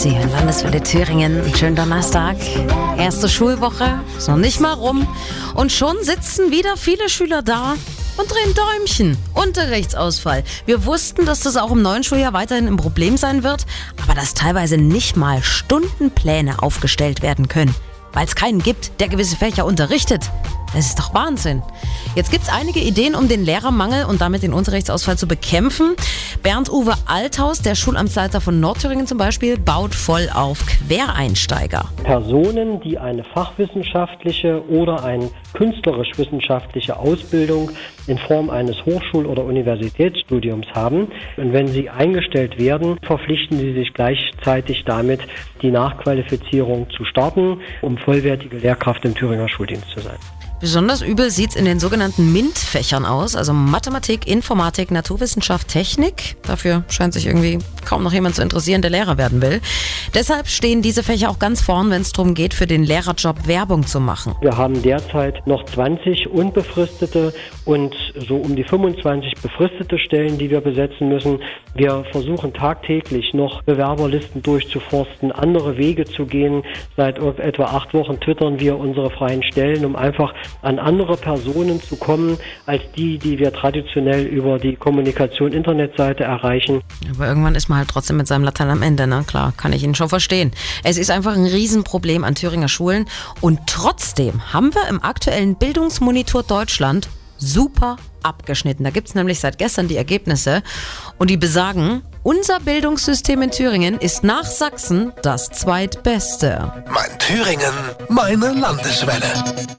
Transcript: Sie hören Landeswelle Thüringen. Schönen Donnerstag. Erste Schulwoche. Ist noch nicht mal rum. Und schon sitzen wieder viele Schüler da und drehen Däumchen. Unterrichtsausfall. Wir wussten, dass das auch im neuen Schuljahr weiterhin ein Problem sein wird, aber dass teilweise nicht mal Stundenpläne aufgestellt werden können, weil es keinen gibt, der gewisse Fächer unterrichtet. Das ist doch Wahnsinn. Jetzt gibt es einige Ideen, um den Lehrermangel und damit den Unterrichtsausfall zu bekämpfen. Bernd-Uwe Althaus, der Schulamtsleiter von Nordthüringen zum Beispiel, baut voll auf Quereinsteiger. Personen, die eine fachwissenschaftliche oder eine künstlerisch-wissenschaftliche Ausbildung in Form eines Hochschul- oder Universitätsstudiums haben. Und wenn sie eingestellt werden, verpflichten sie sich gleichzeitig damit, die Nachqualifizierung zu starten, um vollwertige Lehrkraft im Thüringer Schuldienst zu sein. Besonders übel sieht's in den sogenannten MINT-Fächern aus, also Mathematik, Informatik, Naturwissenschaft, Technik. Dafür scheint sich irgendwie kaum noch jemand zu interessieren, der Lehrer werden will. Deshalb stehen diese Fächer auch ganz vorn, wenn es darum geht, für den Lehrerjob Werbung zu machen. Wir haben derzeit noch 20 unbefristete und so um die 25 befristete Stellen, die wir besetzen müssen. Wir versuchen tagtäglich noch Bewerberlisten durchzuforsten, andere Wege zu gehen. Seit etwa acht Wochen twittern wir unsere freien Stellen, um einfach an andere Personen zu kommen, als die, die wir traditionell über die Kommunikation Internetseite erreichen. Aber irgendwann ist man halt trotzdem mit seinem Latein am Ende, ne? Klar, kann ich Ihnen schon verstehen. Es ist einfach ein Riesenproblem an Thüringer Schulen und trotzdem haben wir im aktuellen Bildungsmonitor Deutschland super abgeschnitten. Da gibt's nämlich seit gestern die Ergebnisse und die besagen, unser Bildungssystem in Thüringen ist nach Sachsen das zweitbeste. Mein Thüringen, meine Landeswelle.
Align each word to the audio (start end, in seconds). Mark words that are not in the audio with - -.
Sie 0.00 0.16
hören 0.16 0.32
Landeswelle 0.32 0.82
Thüringen. 0.82 1.42
Schönen 1.54 1.76
Donnerstag. 1.76 2.36
Erste 2.96 3.28
Schulwoche. 3.28 4.00
Ist 4.16 4.28
noch 4.28 4.38
nicht 4.38 4.58
mal 4.58 4.72
rum. 4.72 5.06
Und 5.54 5.72
schon 5.72 6.02
sitzen 6.02 6.50
wieder 6.50 6.78
viele 6.78 7.10
Schüler 7.10 7.42
da 7.42 7.74
und 8.16 8.30
drehen 8.30 8.54
Däumchen. 8.54 9.18
Unterrichtsausfall. 9.34 10.42
Wir 10.64 10.86
wussten, 10.86 11.26
dass 11.26 11.40
das 11.40 11.58
auch 11.58 11.70
im 11.70 11.82
neuen 11.82 12.02
Schuljahr 12.02 12.32
weiterhin 12.32 12.66
ein 12.66 12.78
Problem 12.78 13.18
sein 13.18 13.42
wird, 13.42 13.66
aber 14.02 14.14
dass 14.14 14.32
teilweise 14.32 14.78
nicht 14.78 15.18
mal 15.18 15.42
Stundenpläne 15.42 16.62
aufgestellt 16.62 17.20
werden 17.20 17.48
können, 17.48 17.74
weil 18.14 18.24
es 18.24 18.34
keinen 18.34 18.62
gibt, 18.62 18.98
der 19.00 19.08
gewisse 19.08 19.36
Fächer 19.36 19.66
unterrichtet. 19.66 20.30
Das 20.72 20.86
ist 20.86 20.98
doch 20.98 21.12
Wahnsinn. 21.14 21.62
Jetzt 22.14 22.30
gibt 22.30 22.44
es 22.44 22.48
einige 22.48 22.80
Ideen, 22.80 23.14
um 23.14 23.28
den 23.28 23.44
Lehrermangel 23.44 24.04
und 24.04 24.20
damit 24.20 24.42
den 24.42 24.52
Unterrichtsausfall 24.52 25.18
zu 25.18 25.26
bekämpfen. 25.26 25.96
Bernd-Uwe 26.42 26.94
Althaus, 27.06 27.60
der 27.60 27.74
Schulamtsleiter 27.74 28.40
von 28.40 28.60
Nordthüringen 28.60 29.06
zum 29.06 29.18
Beispiel, 29.18 29.58
baut 29.58 29.94
voll 29.94 30.28
auf 30.32 30.64
Quereinsteiger. 30.66 31.86
Personen, 32.04 32.80
die 32.80 32.98
eine 32.98 33.24
fachwissenschaftliche 33.24 34.62
oder 34.68 35.02
eine 35.04 35.30
künstlerisch-wissenschaftliche 35.54 36.96
Ausbildung 36.96 37.70
in 38.06 38.18
Form 38.18 38.48
eines 38.48 38.76
Hochschul- 38.86 39.26
oder 39.26 39.44
Universitätsstudiums 39.44 40.66
haben. 40.72 41.08
Und 41.36 41.52
wenn 41.52 41.66
sie 41.68 41.90
eingestellt 41.90 42.58
werden, 42.58 42.98
verpflichten 43.02 43.58
sie 43.58 43.72
sich 43.72 43.92
gleichzeitig 43.92 44.84
damit, 44.84 45.20
die 45.62 45.70
Nachqualifizierung 45.70 46.88
zu 46.96 47.04
starten, 47.04 47.60
um 47.82 47.98
vollwertige 47.98 48.58
Lehrkraft 48.58 49.04
im 49.04 49.14
Thüringer 49.14 49.48
Schuldienst 49.48 49.90
zu 49.90 50.00
sein. 50.00 50.18
Besonders 50.60 51.00
übel 51.00 51.30
sieht's 51.30 51.56
in 51.56 51.64
den 51.64 51.80
sogenannten 51.80 52.34
MINT-Fächern 52.34 53.06
aus, 53.06 53.34
also 53.34 53.54
Mathematik, 53.54 54.26
Informatik, 54.26 54.90
Naturwissenschaft, 54.90 55.68
Technik. 55.68 56.36
Dafür 56.42 56.84
scheint 56.90 57.14
sich 57.14 57.26
irgendwie 57.26 57.58
kaum 57.86 58.02
noch 58.02 58.12
jemand 58.12 58.34
zu 58.34 58.42
interessieren, 58.42 58.82
der 58.82 58.90
Lehrer 58.90 59.16
werden 59.16 59.40
will. 59.40 59.62
Deshalb 60.14 60.48
stehen 60.48 60.82
diese 60.82 61.02
Fächer 61.02 61.30
auch 61.30 61.38
ganz 61.38 61.60
vorn, 61.60 61.90
wenn 61.90 62.02
es 62.02 62.12
darum 62.12 62.34
geht, 62.34 62.54
für 62.54 62.66
den 62.66 62.84
Lehrerjob 62.84 63.46
Werbung 63.46 63.86
zu 63.86 64.00
machen. 64.00 64.34
Wir 64.40 64.56
haben 64.56 64.82
derzeit 64.82 65.46
noch 65.46 65.64
20 65.64 66.28
unbefristete 66.28 67.32
und 67.64 67.94
so 68.28 68.36
um 68.36 68.56
die 68.56 68.64
25 68.64 69.34
befristete 69.40 69.98
Stellen, 69.98 70.38
die 70.38 70.50
wir 70.50 70.60
besetzen 70.60 71.08
müssen. 71.08 71.40
Wir 71.74 72.04
versuchen 72.10 72.52
tagtäglich 72.52 73.32
noch 73.34 73.62
Bewerberlisten 73.62 74.42
durchzuforsten, 74.42 75.32
andere 75.32 75.76
Wege 75.76 76.04
zu 76.04 76.26
gehen. 76.26 76.62
Seit 76.96 77.18
etwa 77.18 77.64
acht 77.64 77.94
Wochen 77.94 78.18
twittern 78.20 78.58
wir 78.60 78.78
unsere 78.78 79.10
freien 79.10 79.42
Stellen, 79.42 79.84
um 79.84 79.96
einfach 79.96 80.34
an 80.62 80.78
andere 80.78 81.16
Personen 81.16 81.80
zu 81.80 81.96
kommen, 81.96 82.38
als 82.66 82.82
die, 82.96 83.18
die 83.18 83.38
wir 83.38 83.52
traditionell 83.52 84.24
über 84.26 84.58
die 84.58 84.76
Kommunikation 84.76 85.52
Internetseite 85.52 86.24
erreichen. 86.24 86.82
Aber 87.14 87.26
irgendwann 87.26 87.54
ist 87.54 87.68
man 87.68 87.78
halt 87.78 87.88
trotzdem 87.88 88.16
mit 88.16 88.26
seinem 88.26 88.44
Latein 88.44 88.70
am 88.70 88.82
Ende, 88.82 89.06
ne? 89.06 89.24
Klar, 89.26 89.52
kann 89.56 89.72
ich 89.72 89.84
Ihnen 89.84 89.89
schon 89.94 90.08
verstehen. 90.08 90.52
Es 90.84 90.96
ist 90.96 91.10
einfach 91.10 91.34
ein 91.34 91.46
Riesenproblem 91.46 92.24
an 92.24 92.34
Thüringer 92.34 92.68
Schulen 92.68 93.06
und 93.40 93.60
trotzdem 93.66 94.52
haben 94.52 94.74
wir 94.74 94.88
im 94.88 95.02
aktuellen 95.02 95.56
Bildungsmonitor 95.56 96.42
Deutschland 96.42 97.08
super 97.38 97.96
abgeschnitten. 98.22 98.84
Da 98.84 98.90
gibt's 98.90 99.14
nämlich 99.14 99.40
seit 99.40 99.58
gestern 99.58 99.88
die 99.88 99.96
Ergebnisse 99.96 100.62
und 101.18 101.30
die 101.30 101.36
besagen, 101.36 102.02
unser 102.22 102.60
Bildungssystem 102.60 103.40
in 103.42 103.50
Thüringen 103.50 103.98
ist 103.98 104.24
nach 104.24 104.44
Sachsen 104.44 105.12
das 105.22 105.48
zweitbeste. 105.48 106.84
Mein 106.90 107.18
Thüringen, 107.18 107.72
meine 108.08 108.52
Landeswelle. 108.52 109.78